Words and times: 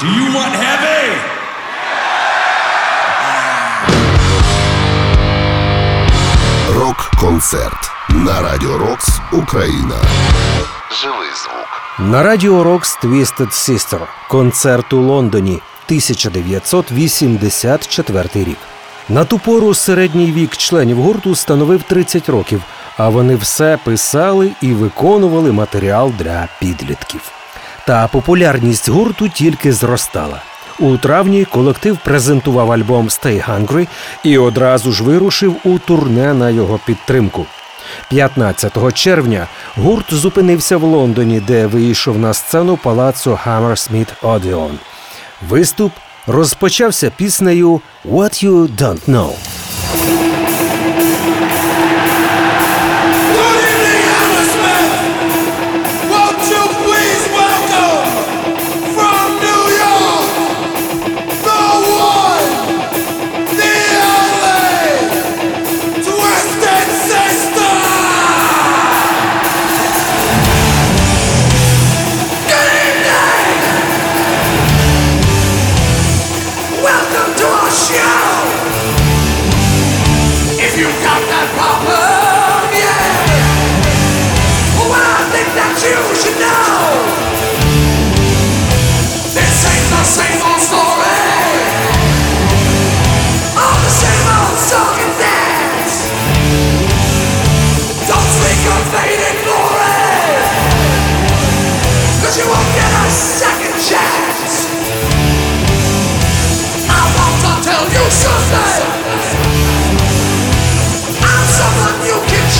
Do 0.00 0.06
you 0.06 0.26
want 0.36 0.54
heavy? 0.54 1.16
Рок-концерт 6.74 7.90
на 8.08 8.42
Радіо 8.42 8.78
Рокс 8.78 9.08
Україна. 9.32 9.94
Живий 11.02 11.28
звук. 11.42 11.68
На 11.98 12.22
радіо 12.22 12.64
Рокс 12.64 12.98
Twisted 13.02 13.50
Sister. 13.50 14.00
Концерт 14.28 14.92
у 14.92 15.00
Лондоні 15.00 15.60
1984 15.86 18.28
рік. 18.34 18.58
На 19.08 19.24
ту 19.24 19.38
пору 19.38 19.74
середній 19.74 20.32
вік 20.32 20.56
членів 20.56 21.02
гурту 21.02 21.34
становив 21.34 21.82
30 21.82 22.28
років, 22.28 22.62
а 22.96 23.08
вони 23.08 23.36
все 23.36 23.78
писали 23.84 24.50
і 24.62 24.72
виконували 24.72 25.52
матеріал 25.52 26.12
для 26.18 26.48
підлітків. 26.60 27.20
Та 27.90 28.08
популярність 28.08 28.88
гурту 28.88 29.28
тільки 29.28 29.72
зростала. 29.72 30.42
У 30.78 30.96
травні 30.96 31.44
колектив 31.44 31.98
презентував 32.04 32.72
альбом 32.72 33.08
«Stay 33.08 33.50
Hungry» 33.50 33.88
і 34.24 34.38
одразу 34.38 34.92
ж 34.92 35.04
вирушив 35.04 35.56
у 35.64 35.78
турне 35.78 36.34
на 36.34 36.50
його 36.50 36.80
підтримку. 36.86 37.46
15 38.08 38.94
червня 38.94 39.46
гурт 39.76 40.14
зупинився 40.14 40.76
в 40.76 40.82
Лондоні, 40.82 41.40
де 41.40 41.66
вийшов 41.66 42.18
на 42.18 42.34
сцену 42.34 42.76
палацу 42.76 43.38
Hammersmith 43.46 44.20
Odeon. 44.22 44.72
Виступ 45.48 45.92
розпочався 46.26 47.10
піснею 47.16 47.80
«What 48.04 48.46
You 48.46 48.76
Don't 48.76 49.08
Know». 49.08 49.30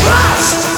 Trust! 0.03 0.70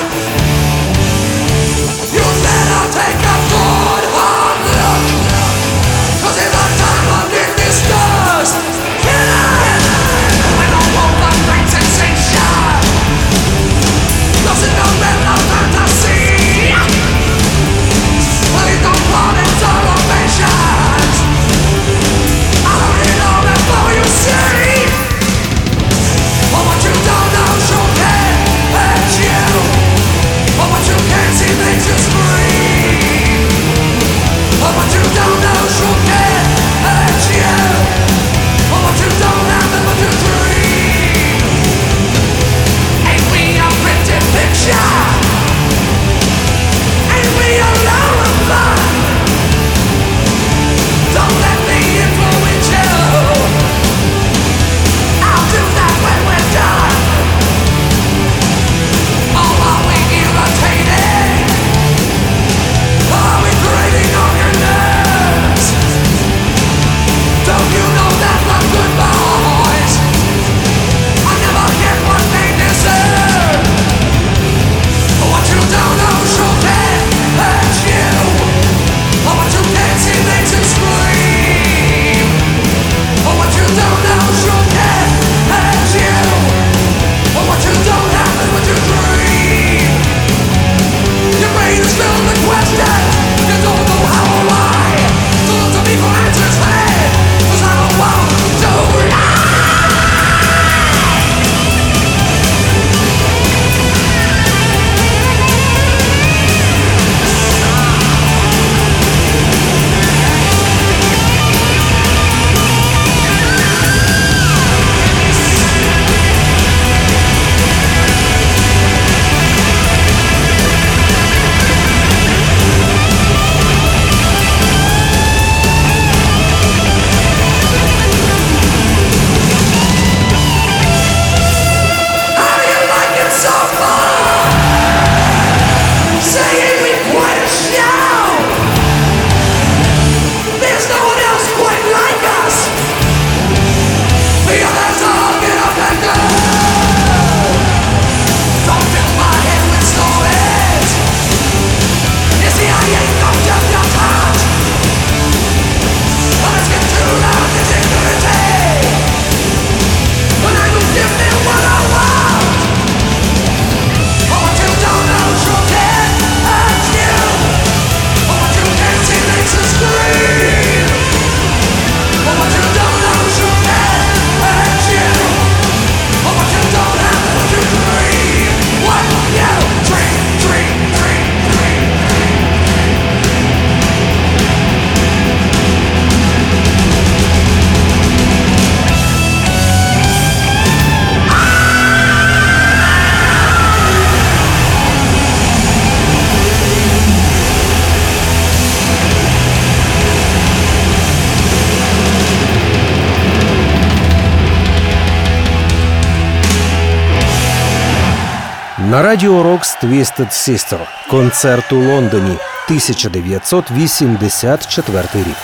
На 208.92 209.02
радіо 209.02 209.42
Рокс 209.42 209.76
Twisted 209.82 210.28
Sister. 210.28 210.78
Концерт 211.10 211.72
у 211.72 211.76
Лондоні 211.76 212.36
1984 212.66 215.08
рік. 215.14 215.36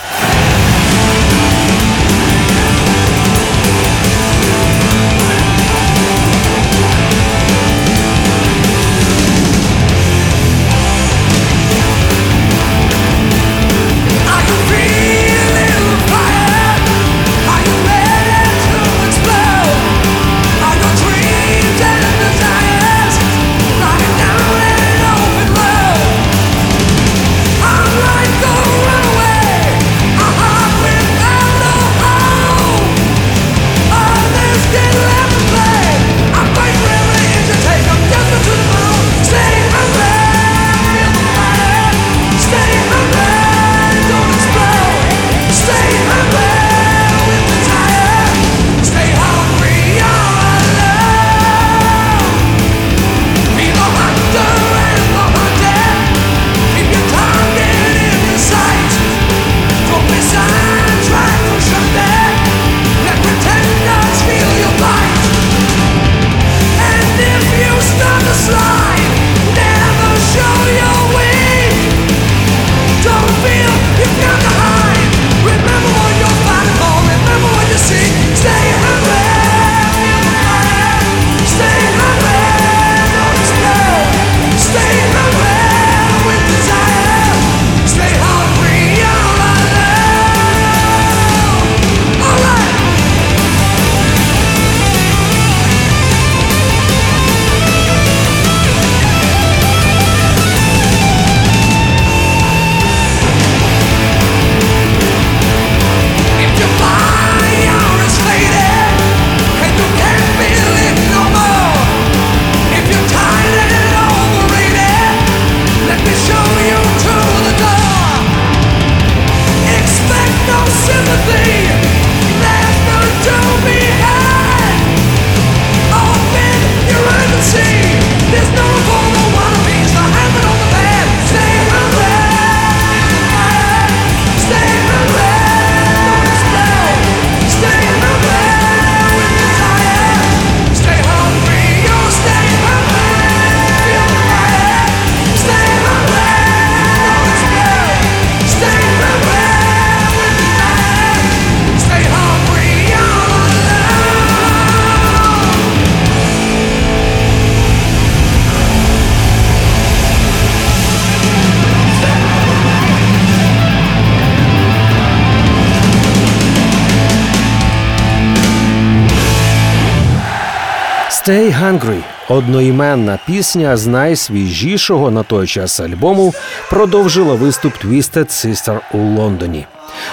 Stay 171.28 171.62
Hungry 171.62 172.02
одноіменна 172.28 173.18
пісня 173.26 173.76
з 173.76 173.86
найсвіжішого 173.86 175.10
на 175.10 175.22
той 175.22 175.46
час 175.46 175.80
альбому 175.80 176.34
продовжила 176.70 177.34
виступ 177.34 177.72
Twisted 177.84 178.26
Sister 178.26 178.80
у 178.92 178.98
Лондоні. 178.98 179.66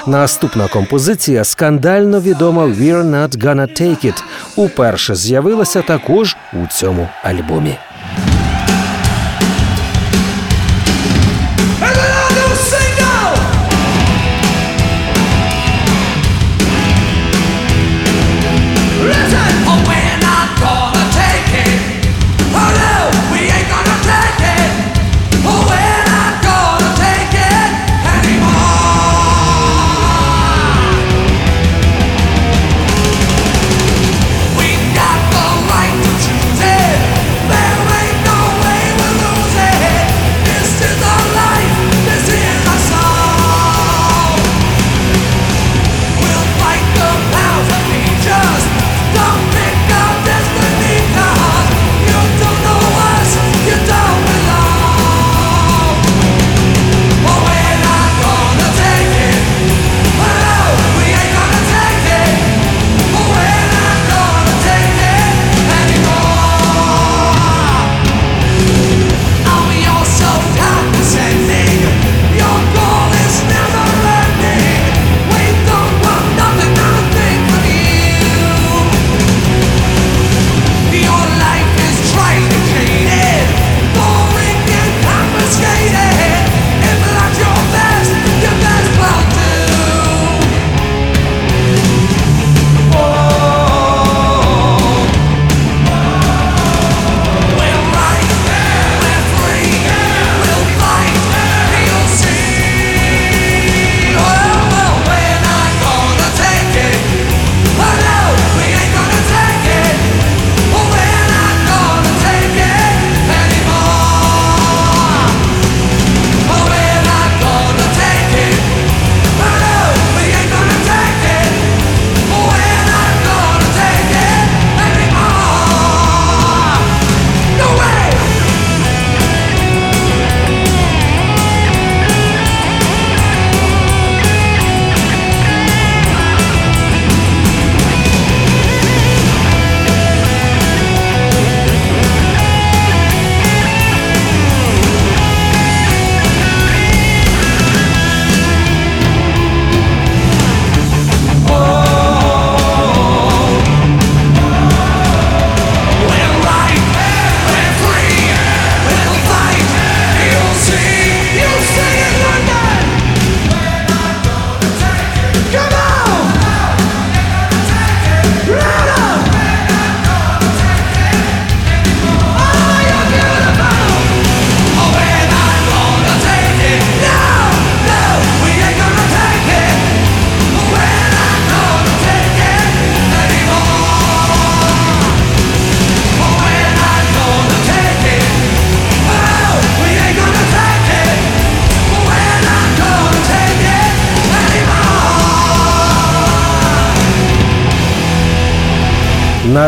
Наступна 0.07 0.67
композиція 0.67 1.43
скандально 1.43 2.21
відома 2.21 2.65
«We're 2.65 3.03
Not 3.03 3.37
Gonna 3.37 3.81
Take 3.81 4.05
It» 4.05 4.23
уперше 4.55 5.15
з'явилася 5.15 5.81
також 5.81 6.37
у 6.53 6.67
цьому 6.67 7.09
альбомі. 7.23 7.75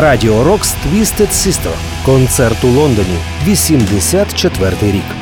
Радіо 0.00 0.44
Рокс 0.44 0.72
Твістед 0.72 1.34
Сістер. 1.34 1.72
Концерт 2.04 2.64
у 2.64 2.68
Лондоні. 2.68 3.18
84 3.46 4.76
рік. 4.82 5.17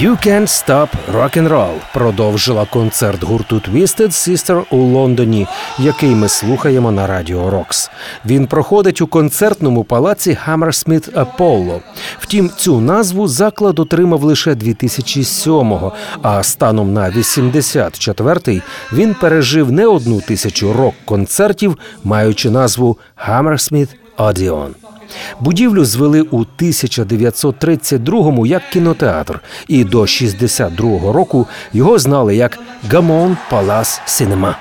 You 0.00 0.26
Can't 0.26 0.48
Stop 0.48 0.88
Rock'n'Roll 1.14 1.74
продовжила 1.92 2.64
концерт 2.64 3.22
гурту 3.22 3.56
Twisted 3.56 4.08
Sister 4.08 4.64
у 4.70 4.76
Лондоні, 4.76 5.46
який 5.78 6.14
ми 6.14 6.28
слухаємо 6.28 6.92
на 6.92 7.06
радіо 7.06 7.50
Рокс. 7.50 7.90
Він 8.26 8.46
проходить 8.46 9.00
у 9.00 9.06
концертному 9.06 9.84
палаці 9.84 10.38
Hammersmith 10.46 11.12
Apollo. 11.12 11.80
Втім, 12.18 12.50
цю 12.56 12.80
назву 12.80 13.28
заклад 13.28 13.78
отримав 13.78 14.22
лише 14.22 14.54
2007-го, 14.54 15.92
а 16.22 16.42
станом 16.42 16.92
на 16.92 17.10
84-й 17.10 18.62
він 18.92 19.14
пережив 19.14 19.72
не 19.72 19.86
одну 19.86 20.20
тисячу 20.20 20.72
рок-концертів, 20.72 21.78
маючи 22.04 22.50
назву 22.50 22.98
Hammersmith 23.28 23.88
Odeon. 24.18 24.81
Будівлю 25.40 25.84
звели 25.84 26.22
у 26.22 26.44
1932-му 26.58 28.46
як 28.46 28.70
кінотеатр, 28.70 29.40
і 29.68 29.84
до 29.84 30.00
62-го 30.00 31.12
року 31.12 31.48
його 31.72 31.98
знали 31.98 32.36
як 32.36 32.58
Гамон 32.90 33.36
Палас 33.50 34.00
Синема. 34.06 34.56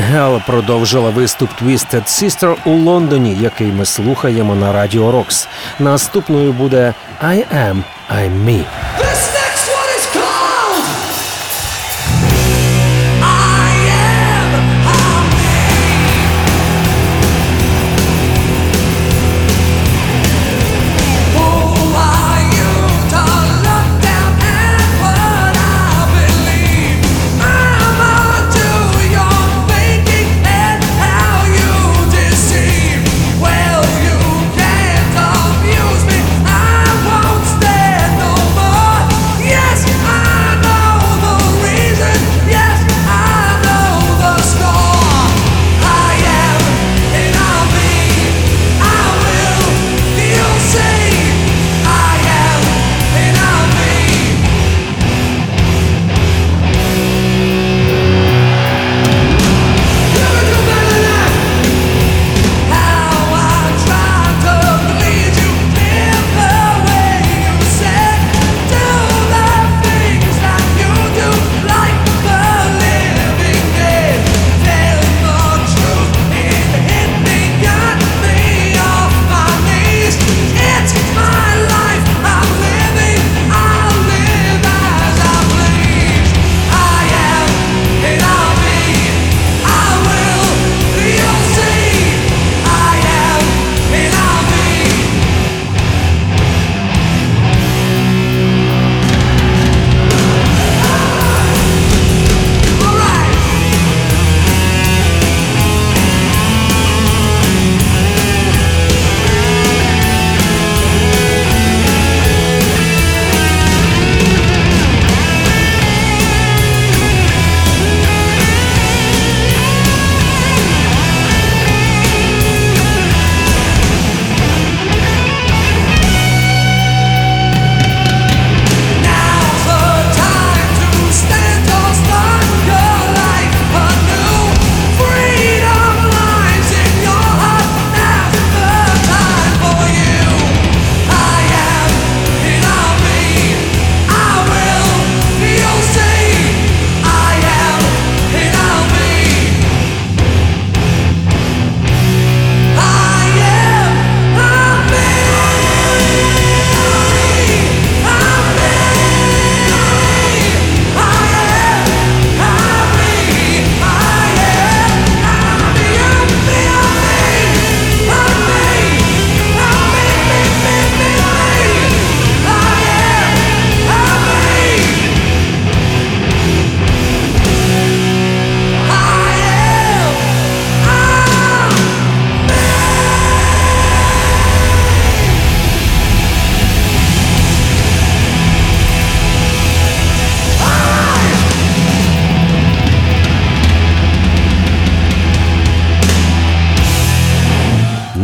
Hell 0.00 0.46
продовжила 0.46 1.10
виступ 1.10 1.50
Twisted 1.62 2.04
Sister 2.04 2.56
у 2.64 2.70
Лондоні, 2.70 3.36
який 3.40 3.66
ми 3.66 3.84
слухаємо 3.84 4.54
на 4.54 4.72
Радіо 4.72 5.12
Рокс. 5.12 5.48
Наступною 5.78 6.52
буде 6.52 6.94
I 7.22 7.44
Am, 7.54 7.82
I'm 8.10 8.44
Me. 8.44 8.64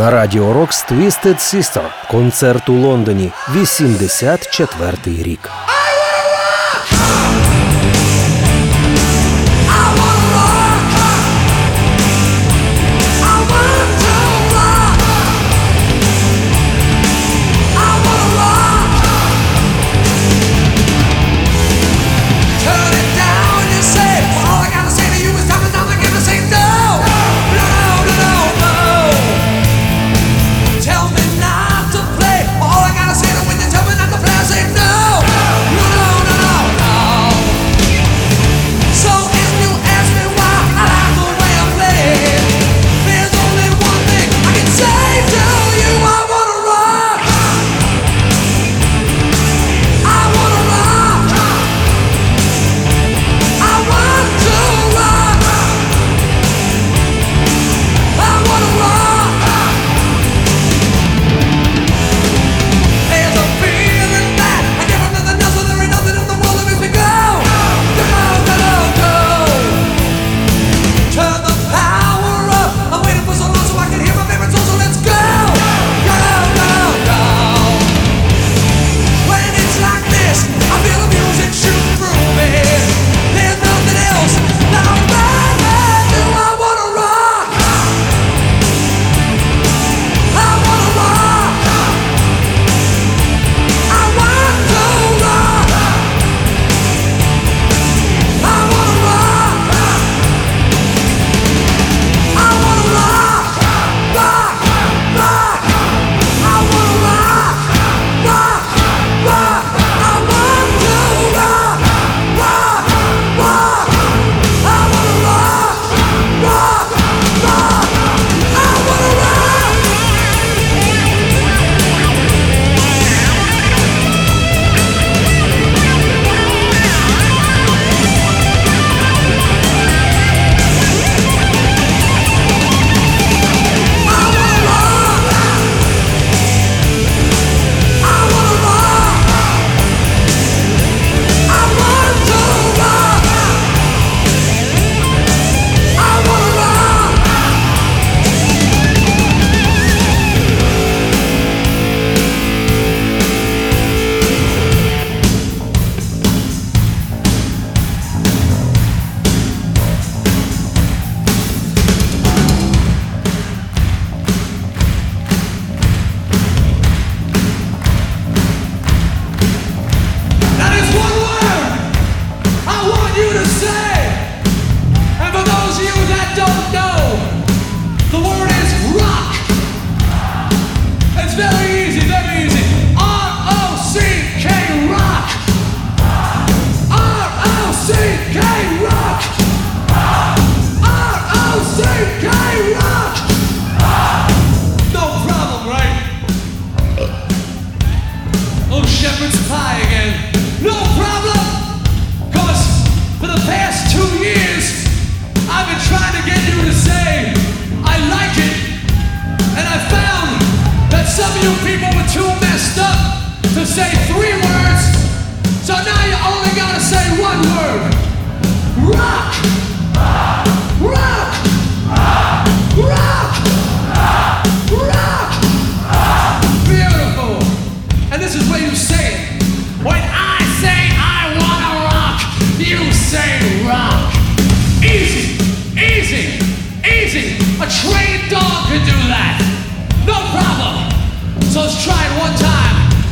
На 0.06 0.12
радіо 0.12 0.52
Рокс 0.52 0.82
Твістед 0.82 1.40
Сістер. 1.40 1.82
Концерт 2.10 2.68
у 2.68 2.72
Лондоні. 2.72 3.32
84 3.54 5.22
рік. 5.22 5.50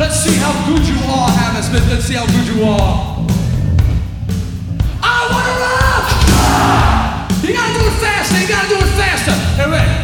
Let's 0.05 0.21
see 0.21 0.37
how 0.37 0.53
good 0.69 0.87
you 0.87 1.01
are, 1.09 1.31
Hammersmith. 1.31 1.89
Let's 1.89 2.05
see 2.05 2.13
how 2.13 2.27
good 2.27 2.47
you 2.47 2.63
are. 2.63 3.25
I 5.01 5.17
wanna 5.33 5.55
rock! 5.65 6.05
You 7.41 7.55
gotta 7.57 7.73
do 7.73 7.87
it 7.89 7.97
faster, 8.05 8.37
you 8.39 8.47
gotta 8.47 8.69
do 8.69 8.77
it 8.85 8.93
faster. 9.01 9.33
Hey, 9.57 9.65
ready? 9.65 9.97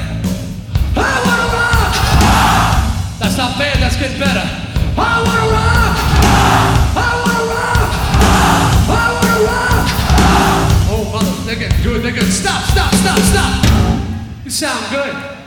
I 0.97 1.21
wanna 1.21 1.53
rock! 1.53 1.93
That's 3.21 3.37
not 3.37 3.59
bad, 3.59 3.77
that's 3.77 3.97
getting 4.01 4.19
better. 4.19 4.41
I 4.97 5.21
wanna 5.21 5.53
rock! 5.53 5.97
I 6.97 7.11
wanna 7.21 7.45
rock! 7.53 7.93
I 8.89 9.05
wanna 9.21 9.37
rock! 9.53 9.85
Oh, 10.89 11.05
mother, 11.13 11.35
they're 11.45 11.61
getting 11.61 11.83
good, 11.83 12.01
they're 12.03 12.17
good. 12.17 12.33
Stop, 12.33 12.65
stop, 12.73 12.95
stop, 12.95 13.19
stop! 13.19 13.53
You 14.47 14.51
sound 14.51 14.81
good. 14.91 15.40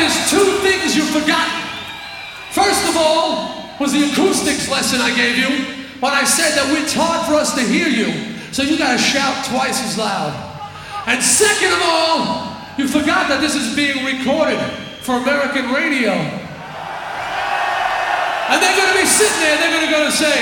There's 0.00 0.30
two 0.30 0.58
things 0.64 0.96
you've 0.96 1.12
forgotten. 1.12 1.60
First 2.50 2.88
of 2.88 2.96
all, 2.96 3.76
was 3.78 3.92
the 3.92 4.10
acoustics 4.10 4.68
lesson 4.68 5.00
I 5.00 5.14
gave 5.14 5.36
you 5.36 5.64
when 6.00 6.12
I 6.12 6.24
said 6.24 6.56
that 6.56 6.68
it's 6.80 6.92
hard 6.92 7.28
for 7.28 7.34
us 7.34 7.54
to 7.54 7.60
hear 7.60 7.88
you, 7.88 8.08
so 8.52 8.62
you 8.62 8.76
gotta 8.76 8.98
shout 8.98 9.44
twice 9.44 9.80
as 9.84 9.96
loud. 9.96 10.32
And 11.06 11.22
second 11.22 11.72
of 11.72 11.80
all, 11.84 12.56
you 12.76 12.88
forgot 12.88 13.28
that 13.28 13.40
this 13.40 13.54
is 13.54 13.76
being 13.76 14.04
recorded 14.04 14.60
for 15.04 15.16
American 15.20 15.72
radio. 15.72 16.12
And 18.48 18.56
they're 18.60 18.76
gonna 18.76 19.00
be 19.00 19.06
sitting 19.06 19.40
there, 19.40 19.56
they're 19.60 19.80
gonna 19.80 19.92
go 19.92 20.04
to 20.08 20.12
say, 20.12 20.36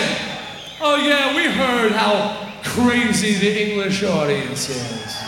oh 0.80 0.96
yeah, 1.02 1.34
we 1.34 1.50
heard 1.50 1.92
how 1.92 2.46
crazy 2.62 3.34
the 3.34 3.70
English 3.70 4.02
audience 4.02 4.68
is. 4.70 5.18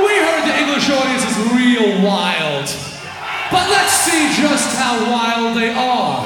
We 0.00 0.16
heard 0.16 0.48
the 0.48 0.56
English 0.56 0.88
audience 0.88 1.24
is 1.28 1.36
real 1.52 2.02
wild. 2.02 2.66
But 3.50 3.68
let's 3.68 3.92
see 3.92 4.32
just 4.40 4.76
how 4.76 4.96
wild 5.10 5.56
they 5.56 5.70
are. 5.74 6.24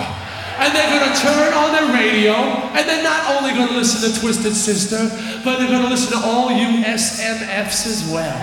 And 0.59 0.73
they're 0.75 0.89
gonna 0.89 1.17
turn 1.17 1.53
on 1.53 1.73
their 1.73 1.93
radio, 1.93 2.35
and 2.73 2.89
they're 2.89 3.03
not 3.03 3.35
only 3.35 3.53
gonna 3.53 3.73
listen 3.73 4.09
to 4.09 4.21
Twisted 4.21 4.55
Sister, 4.55 5.11
but 5.43 5.59
they're 5.59 5.69
gonna 5.69 5.89
listen 5.89 6.13
to 6.13 6.25
all 6.25 6.53
you 6.53 6.85
SMFs 6.85 7.87
as 7.87 8.05
well. 8.09 8.39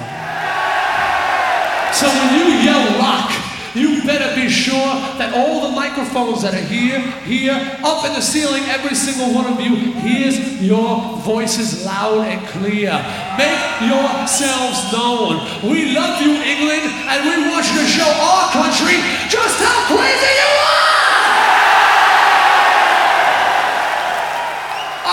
So 1.94 2.08
when 2.08 2.34
you 2.36 2.56
yell 2.63 3.00
rock, 3.00 3.32
you 3.73 4.03
better 4.03 4.36
be 4.36 4.49
sure 4.49 4.91
that 5.15 5.31
all 5.34 5.69
the 5.69 5.75
microphones 5.75 6.43
that 6.43 6.53
are 6.53 6.67
here, 6.67 6.99
here, 7.23 7.55
up 7.84 8.03
in 8.05 8.13
the 8.13 8.21
ceiling, 8.21 8.63
every 8.67 8.95
single 8.95 9.34
one 9.34 9.47
of 9.47 9.62
you 9.62 9.93
hears 10.03 10.62
your 10.62 11.17
voices 11.23 11.86
loud 11.86 12.27
and 12.27 12.45
clear. 12.47 12.91
Make 13.39 13.63
yourselves 13.88 14.91
known. 14.91 15.47
We 15.63 15.95
love 15.95 16.19
you, 16.19 16.36
England, 16.36 16.84
and 17.07 17.19
we 17.23 17.47
want 17.47 17.63
you 17.71 17.79
to 17.79 17.88
show 17.88 18.12
our 18.12 18.51
country 18.51 18.99
just 19.31 19.55
how 19.63 19.88
crazy 19.88 20.31
you 20.36 20.51
are! 20.51 20.91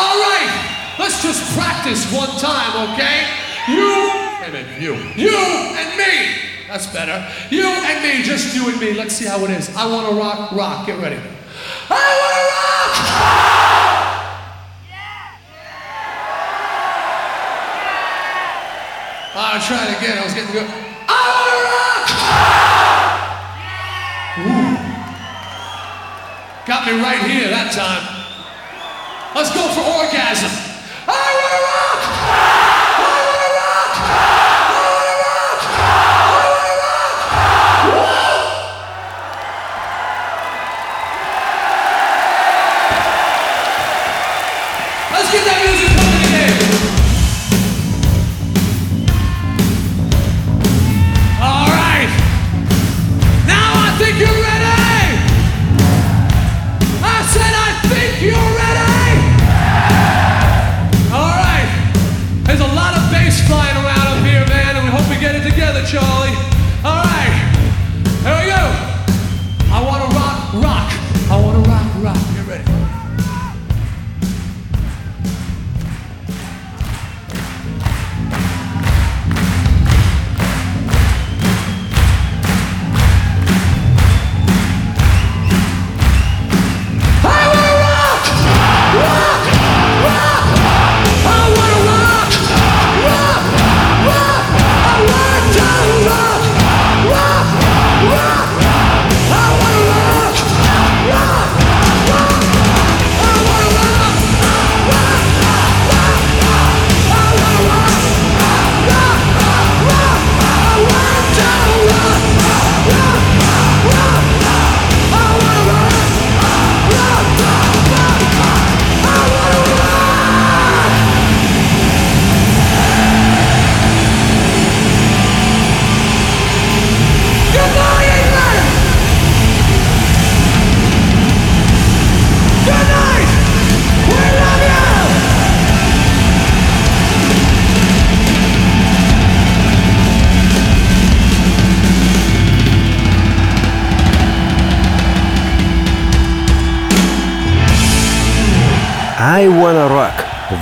All 0.03 0.19
right, 0.19 0.51
let's 0.99 1.23
just 1.23 1.47
practice 1.55 2.11
one 2.11 2.35
time, 2.43 2.91
okay? 2.91 3.23
You, 3.71 4.11
you, 4.83 4.95
you 5.15 5.39
and 5.79 5.97
me. 5.99 6.48
That's 6.69 6.87
better. 6.93 7.27
You 7.49 7.67
and 7.67 8.03
me, 8.05 8.23
just 8.23 8.55
you 8.55 8.69
and 8.69 8.79
me. 8.79 8.93
Let's 8.93 9.17
see 9.17 9.25
how 9.25 9.43
it 9.45 9.51
is. 9.51 9.75
I 9.75 9.87
want 9.91 10.07
to 10.11 10.15
rock, 10.15 10.53
rock. 10.53 10.87
Get 10.87 11.01
ready. 11.01 11.17
I 11.17 11.23
want 12.21 12.35
to 12.37 12.45
rock! 12.45 12.93
Ah, 19.41 19.55
I'll 19.55 19.65
try 19.65 19.81
it 19.89 19.97
again. 19.97 20.19
I 20.19 20.25
was 20.25 20.35
getting 20.35 20.53
good. 20.53 20.69
I 20.69 21.25
want 21.33 21.57
to 21.57 21.65
rock! 21.73 22.05
Ooh. 24.45 24.77
Got 26.69 26.85
me 26.85 27.01
right 27.01 27.23
here 27.25 27.49
that 27.49 27.73
time. 27.73 28.05
Let's 29.35 29.49
go 29.57 29.65
for 29.73 29.81
orgasm. 29.81 30.53
I 31.09 31.17
want 31.17 31.49
to 31.49 31.65
rock! 31.65 32.01
I 32.93 33.25
want 33.25 33.41
to 33.41 33.57
rock! 33.57 34.48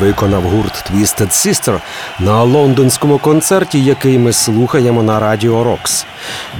Виконав 0.06 0.42
гурт 0.42 0.84
Twisted 0.90 1.30
Sister 1.30 1.80
на 2.20 2.42
лондонському 2.42 3.18
концерті, 3.18 3.84
який 3.84 4.18
ми 4.18 4.32
слухаємо 4.32 5.02
на 5.02 5.20
Радіо 5.20 5.64
Рокс. 5.64 6.06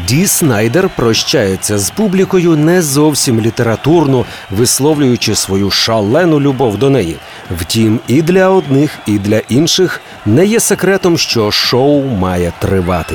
Ді 0.08 0.26
Снайдер 0.26 0.88
прощається 0.96 1.78
з 1.78 1.90
публікою 1.90 2.56
не 2.56 2.82
зовсім 2.82 3.40
літературно, 3.40 4.24
висловлюючи 4.50 5.34
свою 5.34 5.70
шалену 5.70 6.40
любов 6.40 6.78
до 6.78 6.90
неї. 6.90 7.16
Втім, 7.60 8.00
і 8.06 8.22
для 8.22 8.48
одних, 8.48 8.98
і 9.06 9.18
для 9.18 9.38
інших 9.48 10.00
не 10.26 10.46
є 10.46 10.60
секретом, 10.60 11.18
що 11.18 11.50
шоу 11.50 12.04
має 12.04 12.52
тривати. 12.58 13.14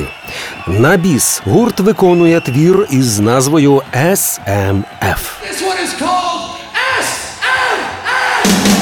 На 0.66 0.96
біс 0.96 1.42
гурт 1.44 1.80
виконує 1.80 2.40
твір 2.40 2.86
із 2.90 3.20
назвою 3.20 3.82
SMF. 3.94 5.20
This 5.44 5.62
one 5.62 5.80
is 5.86 6.02
called 6.02 6.42
на 8.62 8.81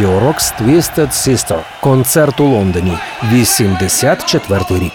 радіо 0.00 0.20
Рокс 0.20 0.54
Twisted 0.60 1.10
Sister. 1.10 1.58
Концерт 1.80 2.40
у 2.40 2.44
Лондоні. 2.44 2.98
84 3.32 4.64
рік. 4.70 4.92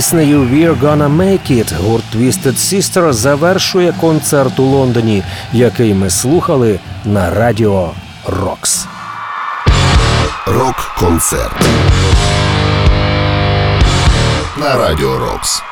Піснею 0.00 0.40
«We're 0.40 0.80
Gonna 0.80 1.16
Make 1.16 1.50
It» 1.50 1.82
гурт 1.82 2.04
Twisted 2.14 2.56
Sister 2.56 3.12
завершує 3.12 3.94
концерт 4.00 4.58
у 4.58 4.62
Лондоні, 4.62 5.22
який 5.52 5.94
ми 5.94 6.10
слухали 6.10 6.78
на 7.04 7.30
радіо 7.30 7.90
Рокс. 8.26 8.86
Рок-концерт 10.46 11.68
на 14.56 14.76
радіо 14.76 15.18
Рокс. 15.18 15.62